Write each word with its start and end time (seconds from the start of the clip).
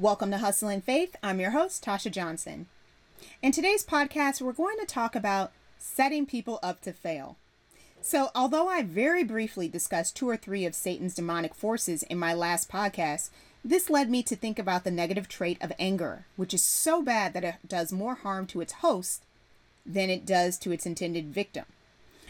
Welcome 0.00 0.30
to 0.30 0.38
Hustle 0.38 0.70
and 0.70 0.82
Faith. 0.82 1.14
I'm 1.22 1.40
your 1.40 1.50
host, 1.50 1.84
Tasha 1.84 2.10
Johnson. 2.10 2.68
In 3.42 3.52
today's 3.52 3.84
podcast, 3.84 4.40
we're 4.40 4.52
going 4.52 4.78
to 4.78 4.86
talk 4.86 5.14
about 5.14 5.52
setting 5.76 6.24
people 6.24 6.58
up 6.62 6.80
to 6.80 6.94
fail. 6.94 7.36
So, 8.00 8.30
although 8.34 8.66
I 8.66 8.82
very 8.82 9.24
briefly 9.24 9.68
discussed 9.68 10.16
two 10.16 10.26
or 10.26 10.38
three 10.38 10.64
of 10.64 10.74
Satan's 10.74 11.16
demonic 11.16 11.54
forces 11.54 12.02
in 12.04 12.18
my 12.18 12.32
last 12.32 12.70
podcast, 12.70 13.28
this 13.62 13.90
led 13.90 14.08
me 14.08 14.22
to 14.22 14.34
think 14.34 14.58
about 14.58 14.84
the 14.84 14.90
negative 14.90 15.28
trait 15.28 15.58
of 15.60 15.70
anger, 15.78 16.24
which 16.36 16.54
is 16.54 16.62
so 16.62 17.02
bad 17.02 17.34
that 17.34 17.44
it 17.44 17.56
does 17.68 17.92
more 17.92 18.14
harm 18.14 18.46
to 18.46 18.62
its 18.62 18.72
host 18.72 19.22
than 19.84 20.08
it 20.08 20.24
does 20.24 20.56
to 20.60 20.72
its 20.72 20.86
intended 20.86 21.26
victim. 21.26 21.66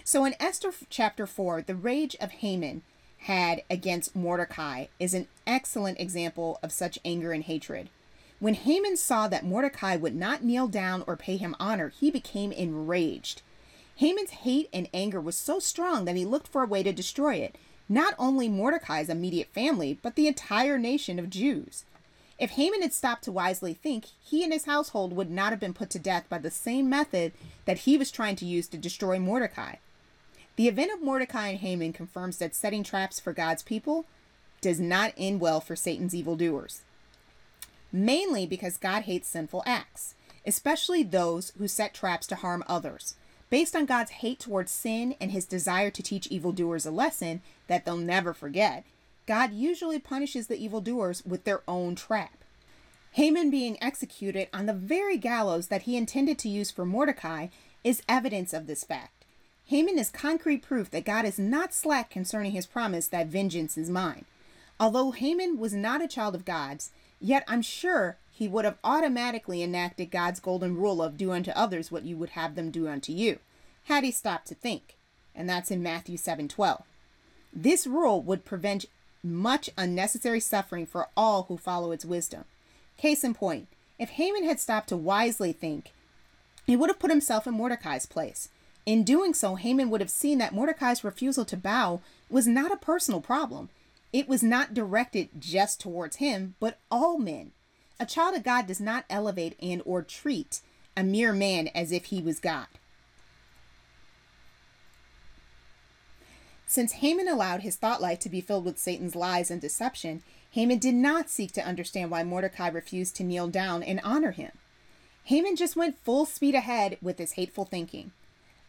So, 0.02 0.24
in 0.24 0.34
Esther 0.40 0.72
chapter 0.88 1.24
4, 1.24 1.62
the 1.62 1.76
rage 1.76 2.16
of 2.20 2.32
Haman 2.32 2.82
had 3.20 3.62
against 3.68 4.16
Mordecai 4.16 4.86
is 4.98 5.14
an 5.14 5.28
excellent 5.46 6.00
example 6.00 6.58
of 6.62 6.72
such 6.72 6.98
anger 7.04 7.32
and 7.32 7.44
hatred. 7.44 7.90
When 8.38 8.54
Haman 8.54 8.96
saw 8.96 9.28
that 9.28 9.44
Mordecai 9.44 9.96
would 9.96 10.16
not 10.16 10.42
kneel 10.42 10.66
down 10.66 11.04
or 11.06 11.16
pay 11.16 11.36
him 11.36 11.54
honor, 11.60 11.90
he 11.90 12.10
became 12.10 12.52
enraged. 12.52 13.42
Haman's 13.96 14.30
hate 14.30 14.70
and 14.72 14.88
anger 14.94 15.20
was 15.20 15.36
so 15.36 15.58
strong 15.58 16.06
that 16.06 16.16
he 16.16 16.24
looked 16.24 16.48
for 16.48 16.62
a 16.62 16.66
way 16.66 16.82
to 16.82 16.92
destroy 16.92 17.34
it, 17.34 17.56
not 17.86 18.14
only 18.18 18.48
Mordecai's 18.48 19.10
immediate 19.10 19.48
family, 19.52 19.98
but 20.00 20.14
the 20.14 20.26
entire 20.26 20.78
nation 20.78 21.18
of 21.18 21.28
Jews. 21.28 21.84
If 22.38 22.52
Haman 22.52 22.80
had 22.80 22.94
stopped 22.94 23.24
to 23.24 23.32
wisely 23.32 23.74
think, 23.74 24.06
he 24.24 24.42
and 24.42 24.50
his 24.50 24.64
household 24.64 25.12
would 25.12 25.30
not 25.30 25.50
have 25.50 25.60
been 25.60 25.74
put 25.74 25.90
to 25.90 25.98
death 25.98 26.24
by 26.30 26.38
the 26.38 26.50
same 26.50 26.88
method 26.88 27.32
that 27.66 27.80
he 27.80 27.98
was 27.98 28.10
trying 28.10 28.36
to 28.36 28.46
use 28.46 28.66
to 28.68 28.78
destroy 28.78 29.18
Mordecai. 29.18 29.74
The 30.56 30.68
event 30.68 30.92
of 30.92 31.02
Mordecai 31.02 31.48
and 31.48 31.58
Haman 31.58 31.92
confirms 31.92 32.38
that 32.38 32.54
setting 32.54 32.82
traps 32.82 33.18
for 33.18 33.32
God's 33.32 33.62
people 33.62 34.06
does 34.60 34.78
not 34.78 35.14
end 35.16 35.40
well 35.40 35.60
for 35.60 35.76
Satan's 35.76 36.14
evildoers. 36.14 36.82
Mainly 37.92 38.46
because 38.46 38.76
God 38.76 39.02
hates 39.02 39.28
sinful 39.28 39.62
acts, 39.66 40.14
especially 40.46 41.02
those 41.02 41.52
who 41.58 41.66
set 41.66 41.94
traps 41.94 42.26
to 42.28 42.36
harm 42.36 42.62
others. 42.66 43.14
Based 43.48 43.74
on 43.74 43.86
God's 43.86 44.10
hate 44.12 44.38
towards 44.38 44.70
sin 44.70 45.16
and 45.20 45.32
his 45.32 45.44
desire 45.44 45.90
to 45.90 46.02
teach 46.02 46.28
evildoers 46.28 46.86
a 46.86 46.90
lesson 46.90 47.42
that 47.66 47.84
they'll 47.84 47.96
never 47.96 48.32
forget, 48.32 48.84
God 49.26 49.52
usually 49.52 49.98
punishes 49.98 50.46
the 50.46 50.62
evildoers 50.62 51.24
with 51.24 51.44
their 51.44 51.62
own 51.66 51.94
trap. 51.94 52.44
Haman 53.12 53.50
being 53.50 53.76
executed 53.82 54.48
on 54.52 54.66
the 54.66 54.72
very 54.72 55.16
gallows 55.16 55.66
that 55.66 55.82
he 55.82 55.96
intended 55.96 56.38
to 56.40 56.48
use 56.48 56.70
for 56.70 56.84
Mordecai 56.84 57.48
is 57.82 58.02
evidence 58.08 58.52
of 58.52 58.66
this 58.68 58.84
fact. 58.84 59.19
Haman 59.70 60.00
is 60.00 60.10
concrete 60.10 60.62
proof 60.62 60.90
that 60.90 61.04
God 61.04 61.24
is 61.24 61.38
not 61.38 61.72
slack 61.72 62.10
concerning 62.10 62.50
his 62.50 62.66
promise 62.66 63.06
that 63.06 63.28
vengeance 63.28 63.78
is 63.78 63.88
mine. 63.88 64.24
Although 64.80 65.12
Haman 65.12 65.60
was 65.60 65.72
not 65.72 66.02
a 66.02 66.08
child 66.08 66.34
of 66.34 66.44
God's, 66.44 66.90
yet 67.20 67.44
I'm 67.46 67.62
sure 67.62 68.16
he 68.32 68.48
would 68.48 68.64
have 68.64 68.78
automatically 68.82 69.62
enacted 69.62 70.10
God's 70.10 70.40
golden 70.40 70.76
rule 70.76 71.00
of 71.00 71.16
do 71.16 71.30
unto 71.30 71.52
others 71.52 71.92
what 71.92 72.02
you 72.02 72.16
would 72.16 72.30
have 72.30 72.56
them 72.56 72.72
do 72.72 72.88
unto 72.88 73.12
you, 73.12 73.38
had 73.84 74.02
he 74.02 74.10
stopped 74.10 74.48
to 74.48 74.56
think. 74.56 74.96
And 75.36 75.48
that's 75.48 75.70
in 75.70 75.84
Matthew 75.84 76.16
7:12. 76.16 76.82
This 77.52 77.86
rule 77.86 78.20
would 78.22 78.44
prevent 78.44 78.86
much 79.22 79.70
unnecessary 79.78 80.40
suffering 80.40 80.84
for 80.84 81.10
all 81.16 81.44
who 81.44 81.56
follow 81.56 81.92
its 81.92 82.04
wisdom. 82.04 82.44
Case 82.96 83.22
in 83.22 83.34
point, 83.34 83.68
if 84.00 84.10
Haman 84.10 84.42
had 84.42 84.58
stopped 84.58 84.88
to 84.88 84.96
wisely 84.96 85.52
think, 85.52 85.92
he 86.66 86.74
would 86.74 86.90
have 86.90 86.98
put 86.98 87.12
himself 87.12 87.46
in 87.46 87.54
Mordecai's 87.54 88.06
place. 88.06 88.48
In 88.90 89.04
doing 89.04 89.34
so, 89.34 89.54
Haman 89.54 89.88
would 89.88 90.00
have 90.00 90.10
seen 90.10 90.38
that 90.38 90.52
Mordecai's 90.52 91.04
refusal 91.04 91.44
to 91.44 91.56
bow 91.56 92.00
was 92.28 92.48
not 92.48 92.72
a 92.72 92.76
personal 92.76 93.20
problem. 93.20 93.68
It 94.12 94.28
was 94.28 94.42
not 94.42 94.74
directed 94.74 95.28
just 95.38 95.80
towards 95.80 96.16
him, 96.16 96.56
but 96.58 96.80
all 96.90 97.16
men. 97.16 97.52
A 98.00 98.04
child 98.04 98.34
of 98.34 98.42
God 98.42 98.66
does 98.66 98.80
not 98.80 99.04
elevate 99.08 99.54
and 99.62 99.80
or 99.84 100.02
treat 100.02 100.60
a 100.96 101.04
mere 101.04 101.32
man 101.32 101.68
as 101.68 101.92
if 101.92 102.06
he 102.06 102.20
was 102.20 102.40
God. 102.40 102.66
Since 106.66 106.94
Haman 106.94 107.28
allowed 107.28 107.60
his 107.60 107.76
thought 107.76 108.02
life 108.02 108.18
to 108.18 108.28
be 108.28 108.40
filled 108.40 108.64
with 108.64 108.76
Satan's 108.76 109.14
lies 109.14 109.52
and 109.52 109.60
deception, 109.60 110.24
Haman 110.50 110.78
did 110.78 110.96
not 110.96 111.30
seek 111.30 111.52
to 111.52 111.64
understand 111.64 112.10
why 112.10 112.24
Mordecai 112.24 112.66
refused 112.66 113.14
to 113.18 113.22
kneel 113.22 113.46
down 113.46 113.84
and 113.84 114.00
honor 114.02 114.32
him. 114.32 114.50
Haman 115.26 115.54
just 115.54 115.76
went 115.76 116.02
full 116.02 116.26
speed 116.26 116.56
ahead 116.56 116.98
with 117.00 117.18
his 117.18 117.34
hateful 117.34 117.64
thinking. 117.64 118.10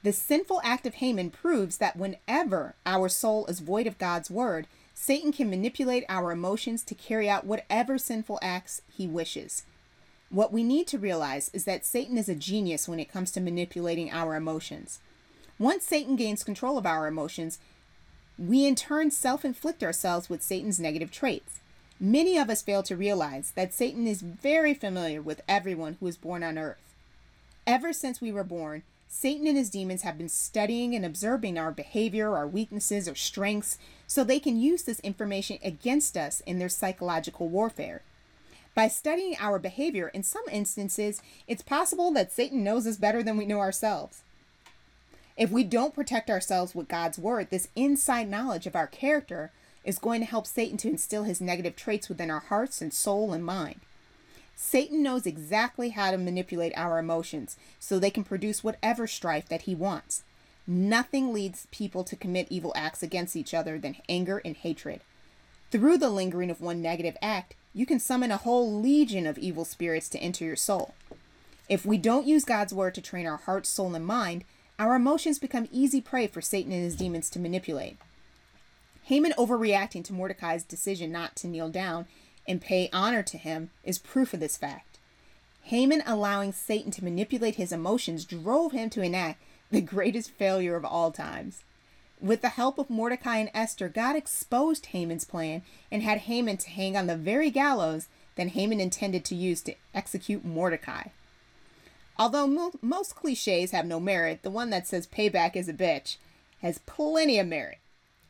The 0.04 0.14
sinful 0.14 0.62
act 0.64 0.88
of 0.88 0.96
Haman 0.96 1.30
proves 1.30 1.78
that 1.78 1.96
whenever 1.96 2.76
our 2.86 3.08
soul 3.08 3.46
is 3.46 3.60
void 3.60 3.86
of 3.86 4.00
God's 4.00 4.32
word, 4.32 4.68
Satan 4.96 5.32
can 5.32 5.50
manipulate 5.50 6.06
our 6.10 6.32
emotions 6.32 6.84
to 6.84 6.96
carry 6.96 7.30
out 7.30 7.46
whatever 7.46 7.98
sinful 7.98 8.40
acts 8.42 8.82
he 8.92 9.06
wishes. 9.08 9.64
What 10.30 10.52
we 10.52 10.64
need 10.64 10.88
to 10.88 10.98
realize 10.98 11.52
is 11.54 11.66
that 11.66 11.86
Satan 11.86 12.18
is 12.18 12.30
a 12.30 12.36
genius 12.36 12.88
when 12.88 13.00
it 13.00 13.12
comes 13.12 13.32
to 13.32 13.42
manipulating 13.42 14.12
our 14.12 14.36
emotions. 14.36 15.00
Once 15.60 15.86
Satan 15.86 16.16
gains 16.16 16.44
control 16.44 16.78
of 16.78 16.86
our 16.86 17.06
emotions, 17.06 17.60
we 18.40 18.66
in 18.66 18.76
turn 18.76 19.12
self 19.12 19.46
inflict 19.46 19.84
ourselves 19.84 20.30
with 20.30 20.42
Satan's 20.42 20.80
negative 20.80 21.12
traits. 21.12 21.60
Many 22.00 22.38
of 22.38 22.50
us 22.50 22.64
fail 22.64 22.82
to 22.84 22.96
realize 22.96 23.52
that 23.56 23.74
Satan 23.74 24.08
is 24.08 24.22
very 24.22 24.74
familiar 24.74 25.22
with 25.22 25.44
everyone 25.48 25.98
who 26.00 26.08
is 26.08 26.18
born 26.18 26.42
on 26.42 26.58
earth. 26.58 26.91
Ever 27.72 27.94
since 27.94 28.20
we 28.20 28.34
were 28.34 28.44
born, 28.44 28.84
Satan 29.08 29.48
and 29.48 29.56
his 29.56 29.70
demons 29.70 30.02
have 30.02 30.18
been 30.18 30.28
studying 30.28 30.94
and 30.94 31.06
observing 31.06 31.58
our 31.58 31.72
behavior, 31.72 32.36
our 32.36 32.46
weaknesses, 32.46 33.08
our 33.08 33.16
strengths, 33.16 33.78
so 34.06 34.26
they 34.26 34.42
can 34.42 34.60
use 34.60 34.84
this 34.84 35.00
information 35.00 35.58
against 35.64 36.18
us 36.18 36.42
in 36.42 36.60
their 36.60 36.68
psychological 36.68 37.48
warfare. 37.48 38.02
By 38.76 38.90
studying 38.90 39.38
our 39.40 39.58
behavior, 39.58 40.10
in 40.10 40.22
some 40.22 40.44
instances, 40.52 41.22
it's 41.48 41.62
possible 41.62 42.12
that 42.12 42.34
Satan 42.34 42.62
knows 42.62 42.86
us 42.86 42.98
better 42.98 43.24
than 43.24 43.38
we 43.38 43.46
know 43.46 43.60
ourselves. 43.60 44.24
If 45.38 45.50
we 45.50 45.64
don't 45.64 45.96
protect 45.96 46.30
ourselves 46.30 46.76
with 46.76 46.90
God's 46.90 47.18
word, 47.18 47.52
this 47.52 47.70
inside 47.78 48.30
knowledge 48.30 48.68
of 48.68 48.76
our 48.76 48.88
character 48.88 49.50
is 49.86 49.98
going 49.98 50.20
to 50.20 50.28
help 50.28 50.46
Satan 50.46 50.76
to 50.80 50.90
instill 50.90 51.24
his 51.24 51.40
negative 51.40 51.78
traits 51.78 52.10
within 52.10 52.30
our 52.30 52.42
hearts 52.42 52.82
and 52.82 52.94
soul 52.94 53.32
and 53.32 53.46
mind. 53.46 53.80
Satan 54.64 55.02
knows 55.02 55.26
exactly 55.26 55.90
how 55.90 56.12
to 56.12 56.20
manipulate 56.20 56.72
our 56.78 57.00
emotions 57.00 57.58
so 57.80 57.98
they 57.98 58.12
can 58.12 58.24
produce 58.24 58.64
whatever 58.64 59.08
strife 59.08 59.50
that 59.50 59.64
he 59.64 59.74
wants. 59.74 60.22
Nothing 60.68 61.34
leads 61.34 61.68
people 61.72 62.04
to 62.04 62.16
commit 62.16 62.46
evil 62.52 62.72
acts 62.76 63.02
against 63.02 63.36
each 63.36 63.56
other 63.56 63.80
than 63.80 63.98
anger 64.08 64.40
and 64.46 64.56
hatred. 64.56 65.02
Through 65.72 65.98
the 65.98 66.12
lingering 66.12 66.52
of 66.52 66.62
one 66.62 66.80
negative 66.80 67.18
act, 67.24 67.56
you 67.74 67.88
can 67.88 68.00
summon 68.00 68.30
a 68.30 68.38
whole 68.38 68.80
legion 68.80 69.26
of 69.26 69.40
evil 69.40 69.66
spirits 69.66 70.08
to 70.10 70.20
enter 70.20 70.46
your 70.46 70.56
soul. 70.56 70.94
If 71.68 71.84
we 71.84 71.98
don't 71.98 72.28
use 72.28 72.46
God's 72.46 72.72
word 72.72 72.94
to 72.94 73.02
train 73.02 73.26
our 73.26 73.38
heart, 73.38 73.66
soul, 73.66 73.96
and 73.96 74.06
mind, 74.06 74.46
our 74.78 74.94
emotions 74.94 75.40
become 75.40 75.68
easy 75.72 76.02
prey 76.02 76.28
for 76.28 76.40
Satan 76.40 76.72
and 76.72 76.84
his 76.84 76.96
demons 76.96 77.32
to 77.32 77.40
manipulate. 77.40 77.98
Haman 79.06 79.34
overreacting 79.40 80.04
to 80.06 80.14
Mordecai's 80.14 80.64
decision 80.64 81.12
not 81.12 81.36
to 81.38 81.48
kneel 81.48 81.70
down 81.70 82.06
and 82.48 82.62
pay 82.62 82.90
honor 82.92 83.24
to 83.24 83.38
him 83.38 83.70
is 83.84 84.00
proof 84.00 84.34
of 84.34 84.40
this 84.40 84.58
fact. 84.58 85.00
Haman 85.64 86.04
allowing 86.06 86.52
Satan 86.52 86.92
to 86.92 87.04
manipulate 87.04 87.56
his 87.56 87.72
emotions 87.72 88.26
drove 88.26 88.72
him 88.72 88.90
to 88.92 89.02
enact 89.02 89.42
the 89.70 89.82
greatest 89.82 90.32
failure 90.32 90.76
of 90.76 90.84
all 90.84 91.12
times. 91.12 91.64
With 92.20 92.42
the 92.42 92.50
help 92.50 92.78
of 92.78 92.90
Mordecai 92.90 93.38
and 93.38 93.50
Esther, 93.54 93.90
God 93.90 94.16
exposed 94.16 94.88
Haman's 94.88 95.26
plan 95.26 95.62
and 95.92 96.04
had 96.04 96.20
Haman 96.20 96.58
to 96.58 96.70
hang 96.70 96.96
on 96.96 97.08
the 97.08 97.16
very 97.16 97.50
gallows 97.50 98.08
that 98.36 98.50
Haman 98.50 98.80
intended 98.80 99.26
to 99.26 99.36
use 99.36 99.62
to 99.64 99.76
execute 99.94 100.46
Mordecai. 100.46 101.06
Although 102.18 102.48
mo- 102.48 102.74
most 102.82 103.16
cliches 103.16 103.72
have 103.72 103.86
no 103.86 104.00
merit, 104.00 104.44
the 104.44 104.52
one 104.52 104.70
that 104.70 104.88
says 104.88 105.08
payback 105.08 105.56
is 105.56 105.68
a 105.68 105.74
bitch 105.74 106.18
has 106.62 106.80
plenty 106.80 107.40
of 107.40 107.48
merit 107.48 107.80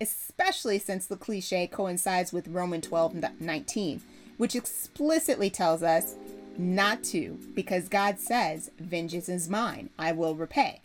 especially 0.01 0.79
since 0.79 1.05
the 1.05 1.15
cliche 1.15 1.67
coincides 1.67 2.33
with 2.33 2.47
Roman 2.47 2.81
12 2.81 3.23
19, 3.39 4.01
which 4.37 4.55
explicitly 4.55 5.49
tells 5.49 5.83
us 5.83 6.15
not 6.57 7.03
to, 7.05 7.39
because 7.53 7.89
God 7.89 8.19
says, 8.19 8.71
Vengeance 8.79 9.29
is 9.29 9.49
mine, 9.49 9.89
I 9.97 10.11
will 10.11 10.35
repay. 10.35 10.81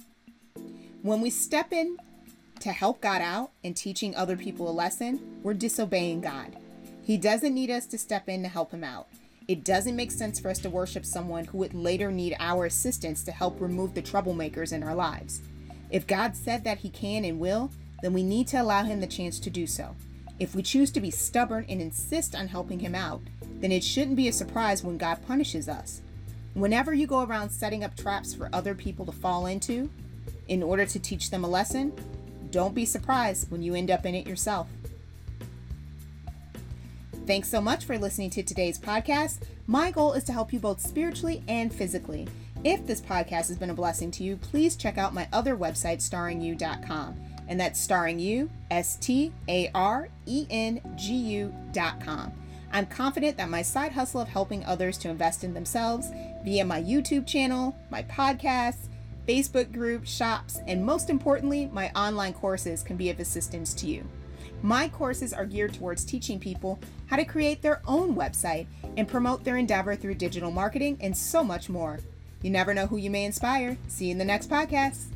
When 1.03 1.21
we 1.21 1.31
step 1.31 1.73
in 1.73 1.99
to 2.61 2.73
help 2.73 3.01
God 3.01 3.21
out 3.21 3.51
and 3.63 3.77
teaching 3.77 4.15
other 4.15 4.37
people 4.37 4.69
a 4.69 4.73
lesson, 4.73 5.41
we're 5.43 5.55
disobeying 5.55 6.21
God. 6.21 6.57
He 7.03 7.17
doesn't 7.17 7.55
need 7.55 7.71
us 7.71 7.87
to 7.87 7.99
step 7.99 8.29
in 8.29 8.43
to 8.43 8.49
help 8.49 8.73
him 8.73 8.83
out. 8.83 9.09
It 9.49 9.63
doesn't 9.65 9.95
make 9.95 10.11
sense 10.11 10.41
for 10.41 10.51
us 10.51 10.59
to 10.61 10.71
worship 10.71 11.07
someone 11.07 11.45
who 11.45 11.59
would 11.59 11.75
later 11.75 12.11
need 12.11 12.37
our 12.41 12.65
assistance 12.67 13.23
to 13.25 13.33
help 13.33 13.61
remove 13.61 13.95
the 13.95 14.03
troublemakers 14.03 14.73
in 14.73 14.83
our 14.83 14.95
lives. 14.95 15.41
If 15.91 16.07
God 16.07 16.35
said 16.35 16.65
that 16.65 16.79
He 16.79 16.91
can 16.91 17.25
and 17.25 17.39
will, 17.39 17.71
then 18.03 18.13
we 18.13 18.23
need 18.23 18.49
to 18.49 18.61
allow 18.61 18.83
him 18.83 19.01
the 19.01 19.07
chance 19.07 19.39
to 19.41 19.51
do 19.51 19.67
so. 19.67 19.95
If 20.39 20.55
we 20.55 20.63
choose 20.63 20.91
to 20.93 21.01
be 21.01 21.11
stubborn 21.11 21.65
and 21.69 21.81
insist 21.81 22.35
on 22.35 22.49
helping 22.49 22.81
him 22.81 22.95
out, 22.95 23.23
then 23.61 23.73
it 23.73 23.83
shouldn't 23.83 24.17
be 24.17 24.29
a 24.29 24.33
surprise 24.33 24.85
when 24.85 24.99
God 24.99 25.27
punishes 25.27 25.69
us. 25.69 26.03
Whenever 26.55 26.93
you 26.93 27.07
go 27.07 27.23
around 27.23 27.51
setting 27.51 27.85
up 27.85 27.97
traps 27.97 28.35
for 28.35 28.51
other 28.53 28.75
people 28.75 29.07
to 29.07 29.13
fall 29.13 29.47
into 29.47 29.91
in 30.49 30.63
order 30.63 30.85
to 30.87 30.99
teach 30.99 31.31
them 31.31 31.45
a 31.45 31.49
lesson, 31.49 31.93
don't 32.51 32.75
be 32.75 32.85
surprised 32.85 33.51
when 33.51 33.63
you 33.63 33.75
end 33.75 33.91
up 33.91 34.07
in 34.07 34.15
it 34.15 34.27
yourself. 34.27 34.69
Thanks 37.27 37.49
so 37.49 37.61
much 37.61 37.85
for 37.85 37.99
listening 37.99 38.31
to 38.31 38.43
today's 38.43 38.79
podcast. 38.79 39.41
My 39.67 39.91
goal 39.91 40.13
is 40.13 40.25
to 40.25 40.33
help 40.33 40.53
you 40.53 40.61
both 40.61 40.81
spiritually 40.81 41.43
and 41.49 41.73
physically. 41.75 42.29
If 42.63 42.87
this 42.87 43.01
podcast 43.01 43.49
has 43.49 43.59
been 43.59 43.71
a 43.71 43.75
blessing 43.75 44.11
to 44.13 44.23
you, 44.23 44.37
please 44.37 44.77
check 44.77 44.97
out 44.97 45.13
my 45.13 45.29
other 45.33 45.57
website, 45.57 45.99
starringyou.com. 45.99 47.26
And 47.49 47.61
that's 47.61 47.81
starring 47.81 48.19
you, 48.19 48.51
S 48.71 48.97
T 48.97 49.33
A 49.49 49.71
R 49.75 50.09
E 50.27 50.47
N 50.51 50.81
G 50.97 51.15
U.com. 51.15 52.33
I'm 52.73 52.87
confident 52.87 53.37
that 53.37 53.49
my 53.49 53.63
side 53.63 53.93
hustle 53.93 54.21
of 54.21 54.29
helping 54.29 54.65
others 54.65 54.99
to 54.99 55.09
invest 55.09 55.45
in 55.45 55.55
themselves 55.55 56.11
via 56.45 56.65
my 56.65 56.83
YouTube 56.83 57.27
channel, 57.27 57.77
my 57.91 58.03
podcasts, 58.03 58.89
Facebook 59.27 59.73
group, 59.73 60.07
shops, 60.07 60.61
and 60.67 60.85
most 60.85 61.11
importantly, 61.11 61.71
my 61.73 61.91
online 61.91 62.33
courses 62.33 62.83
can 62.83 62.97
be 62.97 63.11
of 63.11 63.21
assistance 63.21 63.75
to 63.75 63.87
you. 63.87 64.05
My 64.63 64.89
courses 64.89 65.33
are 65.33 65.45
geared 65.45 65.75
towards 65.75 66.05
teaching 66.05 66.41
people 66.41 66.79
how 67.07 67.17
to 67.17 67.25
create 67.25 67.63
their 67.63 67.83
own 67.87 68.15
website 68.15 68.67
and 68.97 69.07
promote 69.07 69.45
their 69.45 69.57
endeavor 69.57 69.97
through 69.97 70.15
digital 70.15 70.51
marketing 70.51 70.99
and 71.01 71.17
so 71.17 71.45
much 71.45 71.69
more. 71.69 71.99
You 72.43 72.51
never 72.51 72.75
know 72.75 72.87
who 72.87 72.97
you 72.97 73.11
may 73.11 73.25
inspire. 73.25 73.77
See 73.89 74.07
you 74.07 74.13
in 74.13 74.19
the 74.19 74.25
next 74.25 74.51
podcast. 74.51 75.16